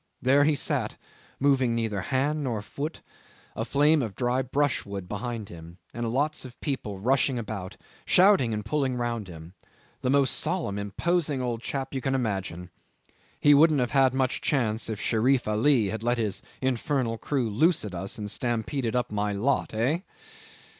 [0.19, 0.97] There he sat,
[1.39, 3.03] moving neither hand nor foot,
[3.55, 8.65] a flame of dry brushwood behind him, and lots of people rushing about, shouting and
[8.65, 9.53] pulling round him
[10.01, 12.71] the most solemn, imposing old chap you can imagine.
[13.39, 17.85] He wouldn't have had much chance if Sherif Ali had let his infernal crew loose
[17.85, 19.71] at us and stampeded my lot.
[19.71, 19.99] Eh?